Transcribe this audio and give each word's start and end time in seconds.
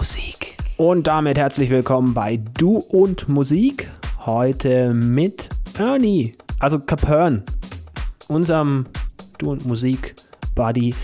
Musik. 0.00 0.54
Und 0.78 1.08
damit 1.08 1.36
herzlich 1.36 1.68
willkommen 1.68 2.14
bei 2.14 2.38
Du 2.58 2.78
und 2.78 3.28
Musik. 3.28 3.90
Heute 4.24 4.94
mit 4.94 5.50
Ernie, 5.78 6.32
also 6.58 6.78
Capern, 6.78 7.42
unserem 8.28 8.86
Du 9.36 9.50
und 9.50 9.66
Musik 9.66 10.14
Buddy, 10.54 10.94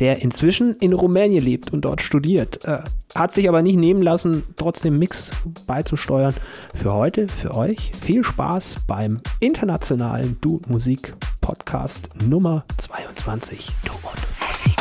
der 0.00 0.22
inzwischen 0.22 0.74
in 0.78 0.94
Rumänien 0.94 1.44
lebt 1.44 1.72
und 1.72 1.82
dort 1.82 2.00
studiert. 2.00 2.64
Äh, 2.64 2.80
hat 3.14 3.30
sich 3.30 3.48
aber 3.48 3.62
nicht 3.62 3.76
nehmen 3.76 4.02
lassen, 4.02 4.42
trotzdem 4.56 4.98
Mix 4.98 5.30
beizusteuern. 5.68 6.34
Für 6.74 6.92
heute, 6.92 7.28
für 7.28 7.54
euch, 7.54 7.92
viel 8.00 8.24
Spaß 8.24 8.84
beim 8.88 9.20
internationalen 9.38 10.38
Du 10.40 10.56
und 10.56 10.68
Musik 10.68 11.14
Podcast 11.40 12.08
Nummer 12.26 12.64
22. 12.78 13.68
Du 13.84 13.92
und 13.92 14.48
Musik. 14.48 14.74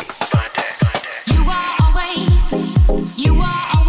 You 1.27 1.47
are 1.47 1.78
always, 2.09 2.51
you 3.17 3.35
are 3.35 3.65
always, 3.77 3.88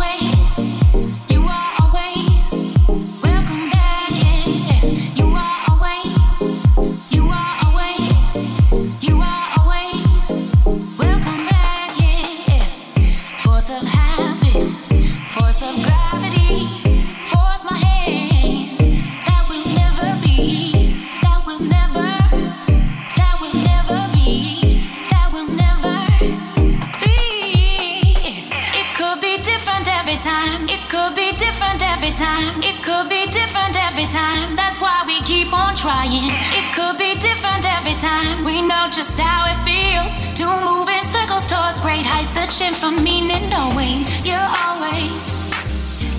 trying. 35.81 36.29
It 36.53 36.75
could 36.75 36.99
be 36.99 37.17
different 37.17 37.65
every 37.65 37.95
time. 37.95 38.45
We 38.45 38.61
know 38.61 38.89
just 38.93 39.19
how 39.19 39.49
it 39.49 39.57
feels 39.65 40.13
to 40.37 40.45
move 40.45 40.89
in 40.93 41.05
circles 41.05 41.47
towards 41.47 41.81
great 41.81 42.05
heights, 42.05 42.35
searching 42.37 42.75
for 42.75 42.93
meaning 42.93 43.51
always. 43.53 44.05
You're 44.21 44.51
always, 44.69 45.25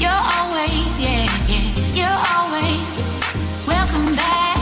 you're 0.01 0.23
always, 0.37 0.89
yeah, 0.97 1.29
yeah. 1.45 1.69
You're 1.93 2.21
always 2.33 2.89
welcome 3.69 4.15
back, 4.17 4.60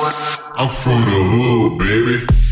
I'm 0.00 0.68
from 0.68 1.00
the 1.00 1.20
hood, 1.32 1.78
baby. 1.78 2.47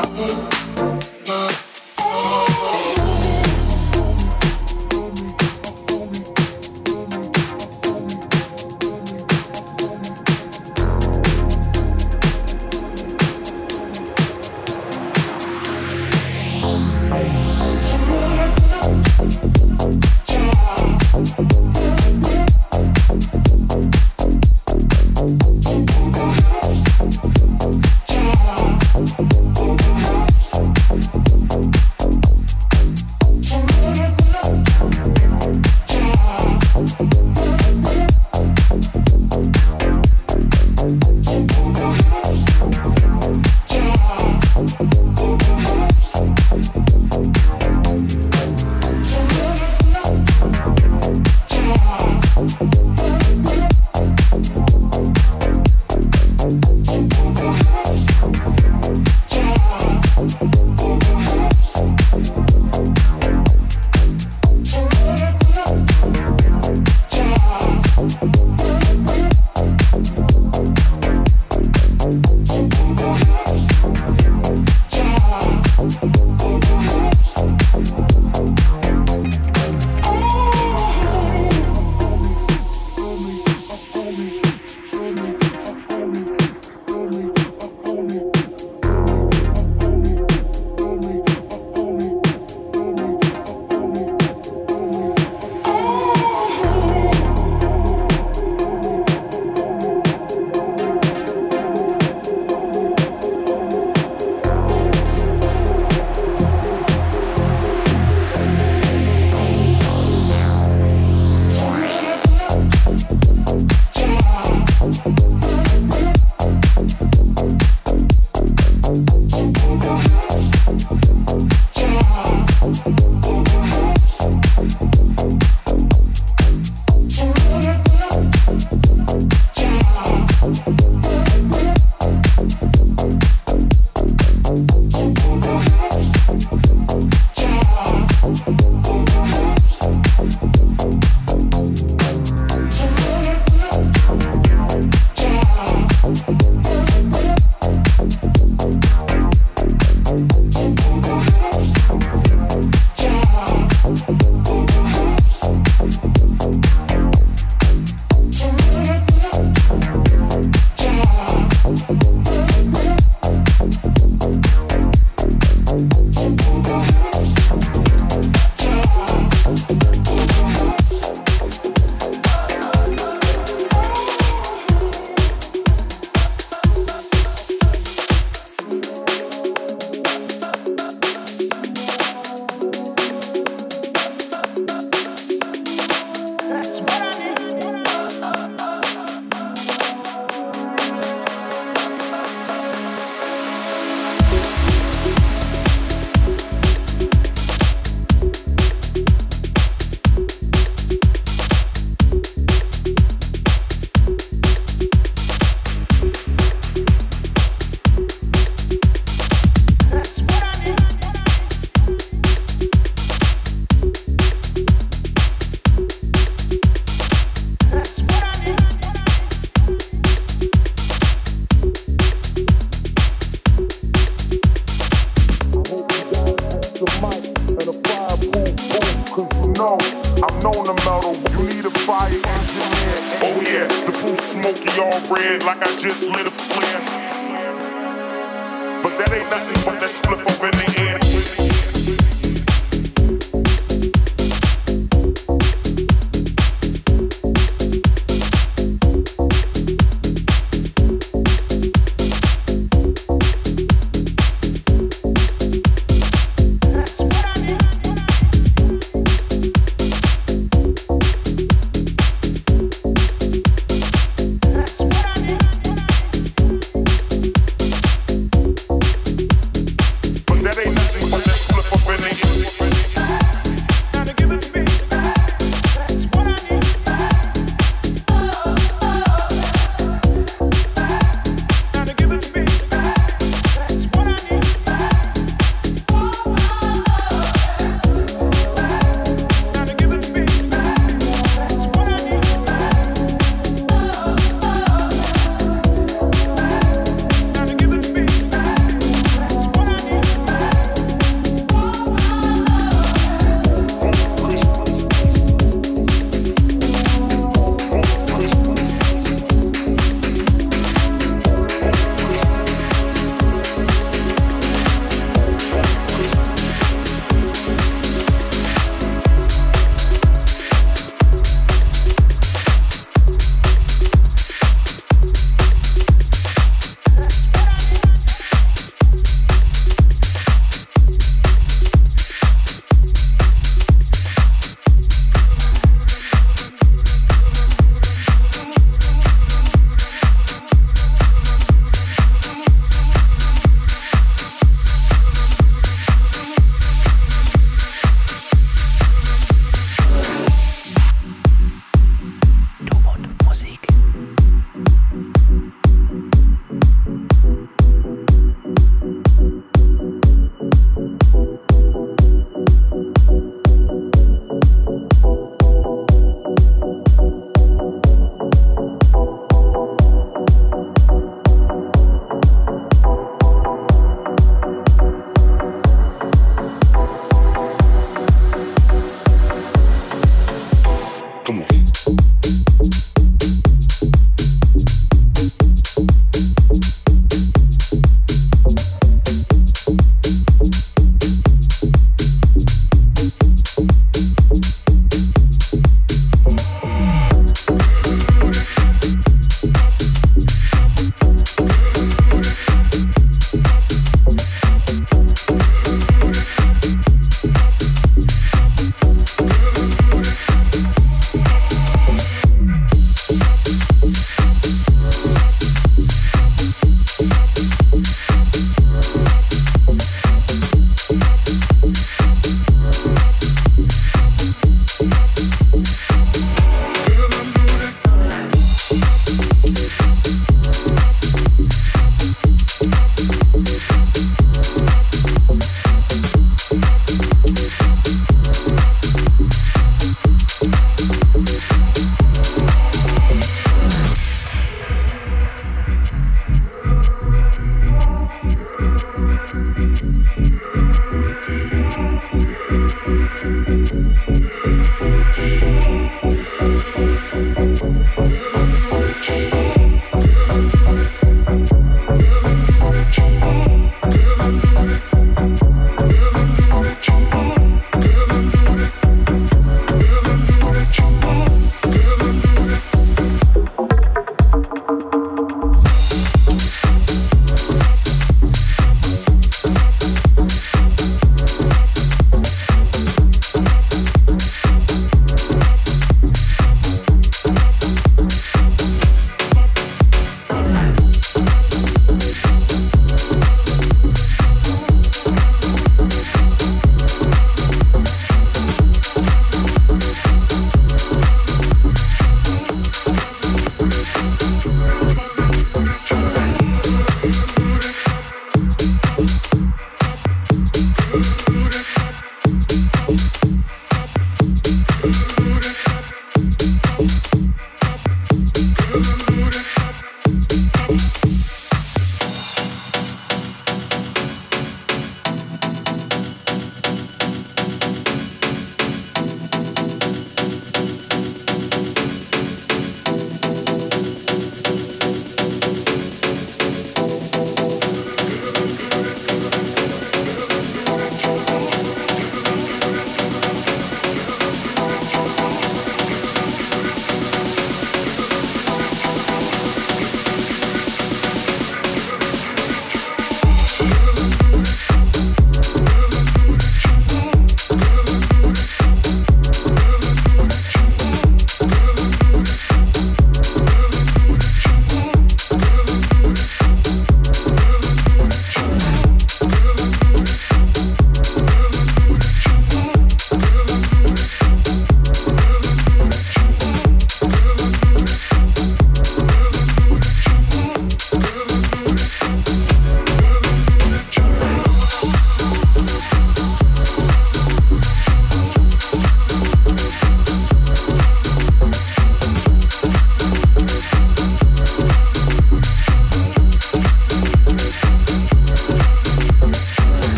Ага. 0.00 0.39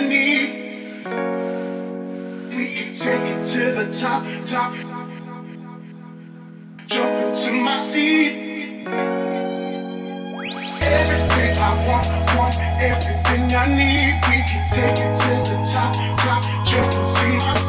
Need. 0.00 1.04
We 2.56 2.74
can 2.74 2.92
take 2.92 3.26
it 3.30 3.44
to 3.52 3.72
the 3.72 3.86
top, 3.92 4.24
top. 4.46 4.74
Jump 6.86 7.10
into 7.26 7.52
my 7.52 7.78
seat. 7.78 8.86
Everything 10.82 11.56
I 11.58 11.86
want, 11.86 12.08
want, 12.36 12.56
everything 12.80 13.56
I 13.56 13.66
need. 13.68 14.20
We 14.28 14.42
can 14.48 14.64
take 14.68 14.98
it 14.98 15.12
to 15.20 15.32
the 15.50 15.58
top, 15.70 15.94
top. 16.18 16.42
Jump 16.66 16.92
into 16.92 17.46
my 17.46 17.59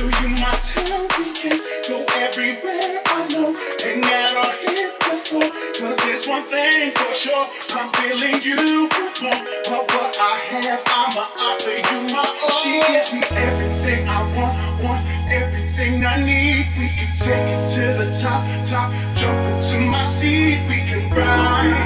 show 0.00 0.08
you 0.22 0.28
my 0.40 0.56
town. 0.64 1.08
We 1.18 1.32
can 1.36 1.60
go 1.88 2.04
everywhere 2.16 3.02
I 3.04 3.28
know. 3.32 3.52
And 3.84 4.00
never 4.00 4.46
hit 4.64 4.96
the 5.00 5.14
floor. 5.28 5.48
Cause 5.76 6.00
it's 6.08 6.26
one 6.28 6.42
thing 6.44 6.92
for 6.92 7.12
sure. 7.14 7.46
I'm 7.76 7.92
feeling 7.92 8.40
you. 8.42 8.88
But 9.20 9.84
what 9.92 10.16
I 10.20 10.36
have, 10.48 10.82
I'ma 10.86 11.24
offer 11.36 11.76
you 11.84 11.98
my 12.14 12.24
all. 12.24 12.56
She 12.60 12.80
gives 12.80 13.12
me 13.12 13.22
everything 13.28 14.08
I 14.08 14.20
want, 14.36 14.54
want 14.84 15.02
everything 15.28 16.04
I 16.04 16.16
need. 16.16 16.64
We 16.78 16.88
can 16.96 17.12
take 17.20 17.48
it 17.54 17.62
to 17.74 17.84
the 18.00 18.08
top, 18.20 18.40
top. 18.64 18.88
Jump 19.16 19.36
into 19.52 19.80
my 19.90 20.04
seat. 20.06 20.60
We 20.68 20.78
can 20.88 21.10
ride. 21.10 21.76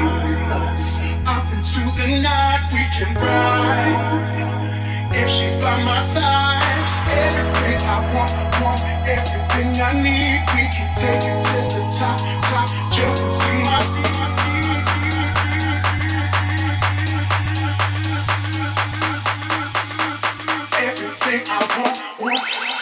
Up 1.27 1.47
into 1.53 1.83
the 1.99 2.23
night. 2.23 2.63
We 2.73 2.83
can 2.95 3.15
ride. 3.15 4.64
If 5.17 5.31
she's 5.31 5.55
by 5.55 5.81
my 5.85 6.03
side, 6.03 6.61
everything 7.09 7.87
I 7.87 7.99
want, 8.13 8.33
want, 8.61 8.83
everything 9.07 9.81
I 9.81 9.93
need, 9.95 10.43
we 10.55 10.67
can 10.75 10.91
take 10.99 11.23
it 11.23 11.39
to 11.47 11.59
the 11.71 11.83
top, 11.97 12.19
top, 12.51 12.69
jump 12.91 13.19
into 13.23 13.53
my 13.63 13.79
seat. 13.91 14.15
Everything 20.83 21.43
I 21.49 21.61
want, 21.79 21.97
want. 22.21 22.74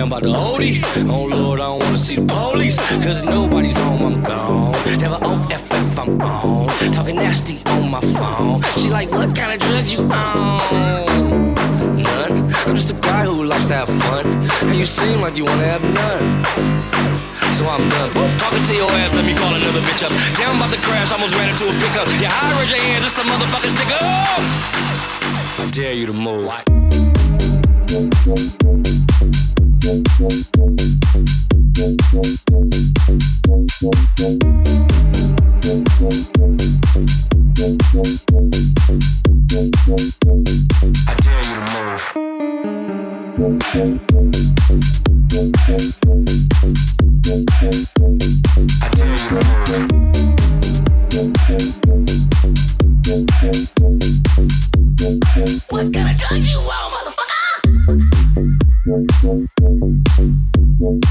I'm 0.00 0.08
about 0.08 0.22
to 0.22 0.30
OD. 0.30 1.10
Oh 1.10 1.26
Lord, 1.26 1.60
I 1.60 1.64
don't 1.64 1.82
wanna 1.82 1.98
see 1.98 2.16
the 2.16 2.24
police. 2.24 2.78
Cause 3.04 3.22
nobody's 3.22 3.76
home, 3.76 4.02
I'm 4.02 4.22
gone. 4.22 4.72
Never 4.98 5.18
OFF, 5.20 5.98
I'm 5.98 6.20
on. 6.22 6.68
Talking 6.90 7.16
nasty 7.16 7.60
on 7.66 7.90
my 7.90 8.00
phone. 8.00 8.62
She 8.78 8.88
like, 8.88 9.10
what 9.10 9.36
kind 9.36 9.52
of 9.52 9.58
drugs 9.60 9.92
you 9.92 10.00
on? 10.00 11.54
None. 12.00 12.32
I'm 12.64 12.74
just 12.76 12.92
a 12.92 12.94
guy 12.94 13.24
who 13.24 13.44
likes 13.44 13.66
to 13.66 13.74
have 13.74 13.88
fun. 13.88 14.24
And 14.68 14.76
you 14.76 14.86
seem 14.86 15.20
like 15.20 15.36
you 15.36 15.44
wanna 15.44 15.66
have 15.66 15.84
none. 15.84 16.44
So 17.52 17.68
I'm 17.68 17.86
done. 17.90 18.08
Whoop, 18.14 18.38
talking 18.40 18.64
to 18.64 18.74
your 18.74 18.90
ass, 19.04 19.14
let 19.14 19.26
me 19.26 19.34
call 19.34 19.54
another 19.54 19.82
bitch 19.82 20.02
up. 20.02 20.12
Damn, 20.34 20.56
about 20.56 20.72
to 20.72 20.80
crash, 20.80 21.12
almost 21.12 21.34
ran 21.34 21.50
into 21.50 21.68
a 21.68 21.72
pickup. 21.76 22.08
Yeah, 22.16 22.32
high 22.32 22.56
raise 22.58 22.70
your 22.70 22.80
hands, 22.80 23.04
it's 23.04 23.18
a 23.18 23.22
motherfucking 23.28 23.74
sticker. 23.76 24.00
I 25.60 25.70
dare 25.70 25.92
you 25.92 26.06
to 26.06 26.14
move. 26.14 26.48
I 29.82 29.86
dare 41.22 41.38
you 41.38 41.56
to 41.56 41.64
move. 44.14 44.29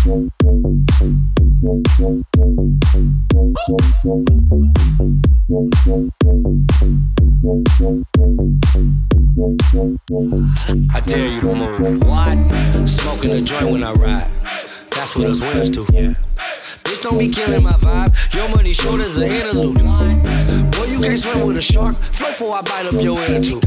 I 0.09 0.13
dare 11.05 11.27
you 11.27 11.41
to 11.41 11.53
move. 11.53 12.03
What? 12.03 12.87
Smoking 12.87 13.31
a 13.33 13.41
joint 13.41 13.69
when 13.69 13.83
I 13.83 13.91
ride. 13.91 14.31
That's 14.89 15.15
what 15.15 15.29
us 15.29 15.41
winners 15.41 15.69
do. 15.69 15.85
Yeah. 15.93 16.15
Don't 17.09 17.17
be 17.17 17.27
killing 17.27 17.63
my 17.63 17.73
vibe. 17.73 18.13
Your 18.35 18.47
money 18.49 18.71
short 18.71 19.01
as 19.01 19.17
an 19.17 19.23
interlude. 19.23 19.79
Boy, 19.79 20.85
you 20.85 20.99
can't 21.01 21.19
swim 21.19 21.47
with 21.47 21.57
a 21.57 21.61
shark. 21.61 21.95
Flow 21.95 22.31
for 22.33 22.55
I 22.55 22.61
bite 22.61 22.85
up 22.85 22.93
your 23.01 23.19
inner 23.23 23.41
tube. 23.41 23.63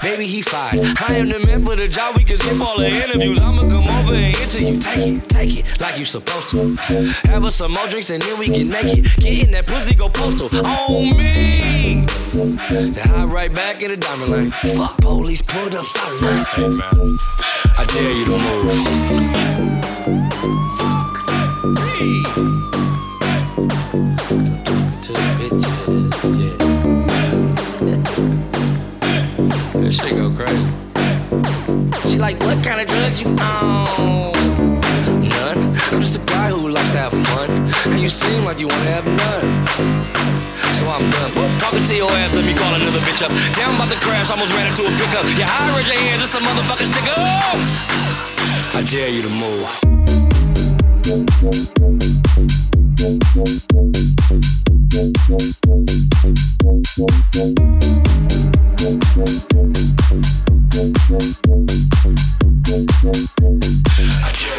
Baby, 0.00 0.26
he 0.26 0.40
fired. 0.40 0.80
I 1.06 1.16
am 1.16 1.28
the 1.28 1.38
man 1.40 1.62
for 1.62 1.76
the 1.76 1.88
job. 1.88 2.16
We 2.16 2.24
can 2.24 2.38
skip 2.38 2.58
all 2.58 2.78
the 2.78 2.88
interviews. 2.88 3.38
I'ma 3.38 3.68
come 3.68 3.86
over 3.86 4.14
and 4.14 4.34
interview. 4.34 4.68
You. 4.68 4.78
Take 4.80 5.06
it, 5.08 5.28
take 5.28 5.58
it, 5.58 5.78
like 5.78 5.98
you 5.98 6.06
supposed 6.06 6.48
to. 6.52 6.74
Have 7.28 7.44
us 7.44 7.56
some 7.56 7.72
more 7.72 7.86
drinks 7.86 8.08
and 8.08 8.22
then 8.22 8.38
we 8.38 8.46
get 8.46 8.66
naked. 8.66 9.04
Get 9.20 9.46
in 9.46 9.50
that 9.50 9.66
pussy, 9.66 9.94
go 9.94 10.08
postal. 10.08 10.48
On 10.64 11.18
me. 11.18 12.06
Then 12.32 12.94
hop 12.94 13.28
right 13.28 13.52
back 13.52 13.82
in 13.82 13.90
the 13.90 13.98
diamond 13.98 14.32
lane. 14.32 14.50
Fuck 14.74 14.96
police, 15.02 15.42
pulled 15.42 15.74
up 15.74 15.84
lane. 16.22 16.44
Hey 16.46 16.68
man, 16.70 17.18
I 17.76 17.84
dare 17.92 18.12
you 18.12 18.24
to 18.24 18.38
move. 20.80 20.95
She 32.16 32.20
like, 32.22 32.40
what 32.40 32.64
kind 32.64 32.80
of 32.80 32.88
drugs 32.88 33.20
you 33.20 33.28
on? 33.28 34.32
None. 35.20 35.58
I'm 35.92 36.00
just 36.00 36.16
a 36.16 36.20
guy 36.24 36.48
who 36.48 36.70
likes 36.70 36.92
to 36.92 36.98
have 36.98 37.12
fun. 37.12 37.50
And 37.92 38.00
you 38.00 38.08
seem 38.08 38.42
like 38.42 38.58
you 38.58 38.68
wanna 38.68 38.90
have 38.96 39.04
none. 39.04 39.66
So 40.72 40.88
I'm 40.88 41.04
done. 41.12 41.32
Whoop, 41.36 41.60
talking 41.60 41.84
to 41.84 41.94
your 41.94 42.10
ass, 42.24 42.32
let 42.34 42.46
me 42.46 42.54
call 42.54 42.72
another 42.72 43.00
bitch 43.00 43.20
up. 43.20 43.30
I'm 43.60 43.74
about 43.76 43.92
to 43.92 44.00
crash, 44.00 44.30
almost 44.30 44.50
ran 44.54 44.66
into 44.66 44.88
a 44.88 44.90
pickup. 44.96 45.26
Yeah, 45.36 45.44
high 45.44 45.76
raise 45.76 45.88
your 45.92 46.00
hands, 46.00 46.22
it's 46.22 46.32
a 46.32 46.40
motherfucking 46.40 46.88
sticker. 46.88 47.20
I 48.72 48.80
dare 48.88 49.12
you 49.12 49.20
to 49.20 49.28
move. 49.36 50.16
I 60.78 60.92
dare 64.32 64.55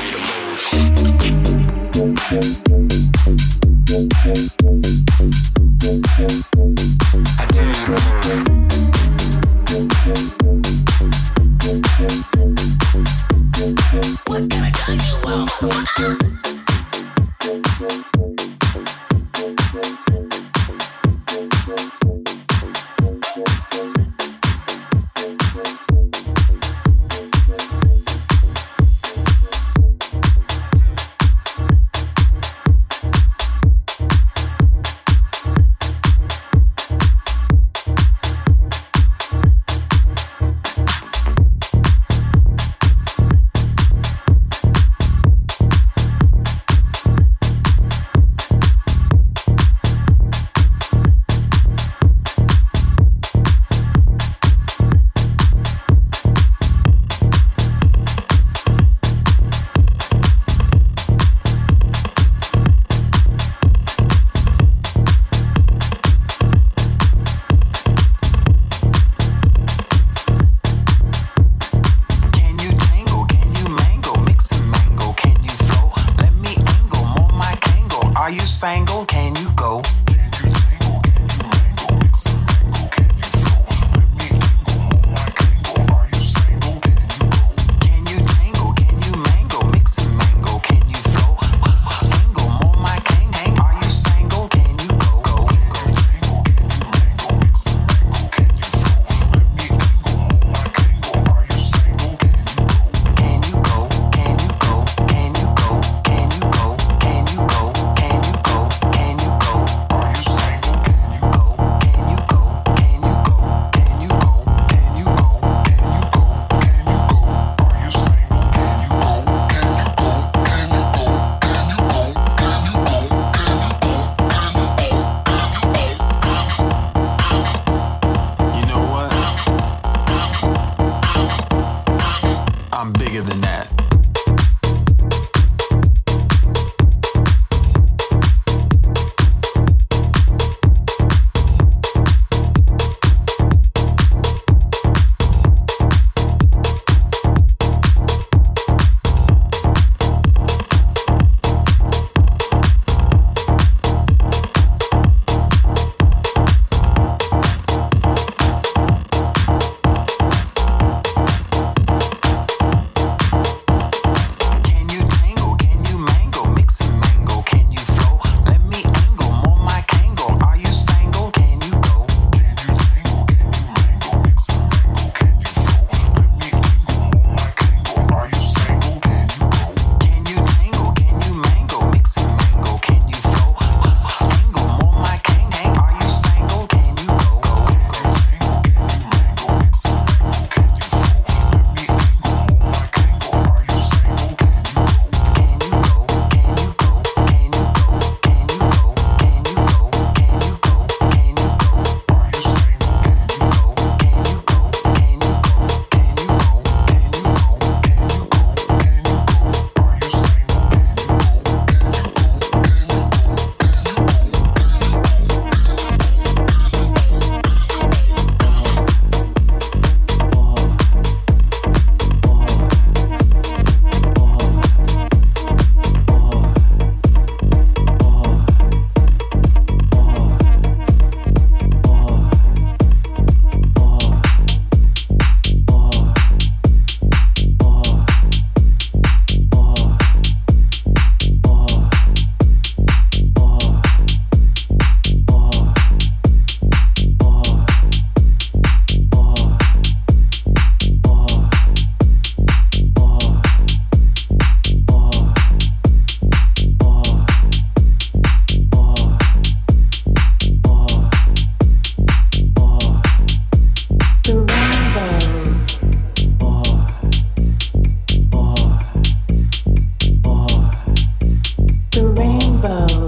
rainbow. 272.64 273.07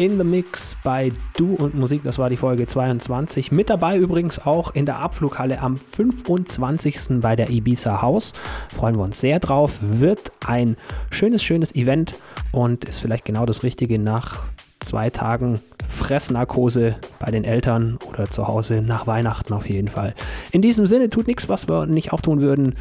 In 0.00 0.16
the 0.16 0.24
Mix 0.24 0.78
bei 0.82 1.12
Du 1.36 1.56
und 1.56 1.74
Musik, 1.74 2.02
das 2.04 2.18
war 2.18 2.30
die 2.30 2.38
Folge 2.38 2.66
22. 2.66 3.52
Mit 3.52 3.68
dabei 3.68 3.98
übrigens 3.98 4.38
auch 4.38 4.74
in 4.74 4.86
der 4.86 4.98
Abflughalle 4.98 5.60
am 5.60 5.76
25. 5.76 7.20
bei 7.20 7.36
der 7.36 7.50
Ibiza 7.50 8.00
House. 8.00 8.32
Freuen 8.74 8.96
wir 8.96 9.02
uns 9.02 9.20
sehr 9.20 9.40
drauf. 9.40 9.76
Wird 9.82 10.32
ein 10.46 10.78
schönes, 11.10 11.42
schönes 11.42 11.74
Event 11.74 12.14
und 12.50 12.86
ist 12.86 13.00
vielleicht 13.00 13.26
genau 13.26 13.44
das 13.44 13.62
Richtige 13.62 13.98
nach 13.98 14.44
zwei 14.80 15.10
Tagen 15.10 15.60
Fressnarkose 15.86 16.96
bei 17.18 17.30
den 17.30 17.44
Eltern 17.44 17.98
oder 18.08 18.30
zu 18.30 18.48
Hause 18.48 18.80
nach 18.80 19.06
Weihnachten 19.06 19.52
auf 19.52 19.68
jeden 19.68 19.88
Fall. 19.88 20.14
In 20.50 20.62
diesem 20.62 20.86
Sinne 20.86 21.10
tut 21.10 21.26
nichts, 21.26 21.50
was 21.50 21.68
wir 21.68 21.84
nicht 21.84 22.14
auch 22.14 22.22
tun 22.22 22.40
würden. 22.40 22.74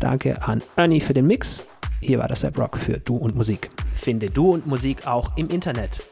Danke 0.00 0.42
an 0.42 0.62
Ernie 0.76 1.02
für 1.02 1.12
den 1.12 1.26
Mix. 1.26 1.66
Hier 2.00 2.18
war 2.18 2.28
das 2.28 2.40
Sepp 2.40 2.58
Rock 2.58 2.78
für 2.78 2.98
Du 2.98 3.16
und 3.16 3.36
Musik. 3.36 3.68
Finde 3.92 4.30
Du 4.30 4.52
und 4.52 4.66
Musik 4.66 5.06
auch 5.06 5.36
im 5.36 5.48
Internet. 5.48 6.11